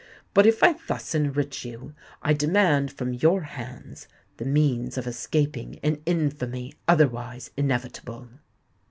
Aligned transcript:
But 0.33 0.47
if 0.47 0.63
I 0.63 0.73
thus 0.87 1.13
enrich 1.13 1.63
you, 1.63 1.93
I 2.23 2.33
demand 2.33 2.91
from 2.91 3.13
your 3.13 3.41
hands 3.43 4.07
the 4.37 4.45
means 4.45 4.97
of 4.97 5.05
escaping 5.05 5.79
an 5.83 6.01
infamy 6.07 6.73
otherwise 6.87 7.51
inevitable." 7.55 8.27